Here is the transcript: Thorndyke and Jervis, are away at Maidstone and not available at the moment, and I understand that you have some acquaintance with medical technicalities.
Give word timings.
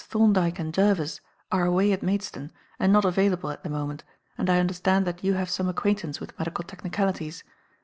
Thorndyke 0.03 0.57
and 0.57 0.73
Jervis, 0.73 1.21
are 1.51 1.63
away 1.65 1.91
at 1.91 2.01
Maidstone 2.01 2.51
and 2.79 2.91
not 2.91 3.05
available 3.05 3.51
at 3.51 3.61
the 3.61 3.69
moment, 3.69 4.03
and 4.35 4.49
I 4.49 4.57
understand 4.59 5.05
that 5.05 5.23
you 5.23 5.35
have 5.35 5.51
some 5.51 5.69
acquaintance 5.69 6.19
with 6.19 6.35
medical 6.39 6.63
technicalities. 6.63 7.43